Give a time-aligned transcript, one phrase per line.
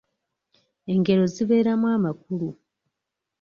[0.91, 2.49] Engero zibeeramu amakulu.